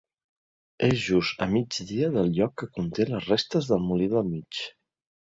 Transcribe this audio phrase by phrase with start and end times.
[0.85, 4.63] És just a migdia del lloc que conté les restes del Molí del Mig.